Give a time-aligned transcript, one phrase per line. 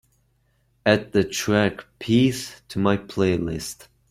[0.83, 3.87] Add the track peace to my playlist